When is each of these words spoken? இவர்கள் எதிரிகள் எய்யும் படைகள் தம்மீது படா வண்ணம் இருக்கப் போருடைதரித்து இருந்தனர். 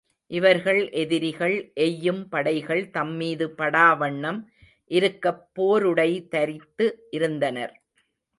இவர்கள் 0.31 0.89
எதிரிகள் 0.93 1.55
எய்யும் 1.79 2.23
படைகள் 2.29 2.89
தம்மீது 2.93 3.47
படா 3.57 3.97
வண்ணம் 3.97 4.39
இருக்கப் 4.91 5.43
போருடைதரித்து 5.55 6.87
இருந்தனர். 7.09 7.73